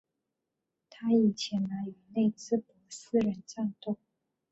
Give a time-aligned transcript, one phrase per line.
[0.89, 3.99] 他已前来与内兹珀斯人战斗。